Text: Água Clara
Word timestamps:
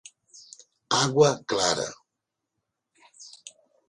Água 1.01 1.43
Clara 1.47 1.93